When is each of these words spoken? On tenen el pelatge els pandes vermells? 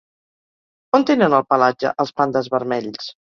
On 0.99 1.05
tenen 1.09 1.35
el 1.41 1.45
pelatge 1.53 1.93
els 2.05 2.15
pandes 2.23 2.51
vermells? 2.57 3.13